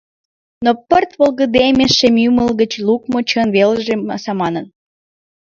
Но 0.63 0.71
пырт 0.87 1.11
волгыдеме 1.19 1.85
шем 1.97 2.15
ӱмыл 2.27 2.49
гыч 2.61 2.71
лукмо 2.87 3.19
Чын 3.29 3.47
велже 3.55 3.95
саманын. 4.23 4.65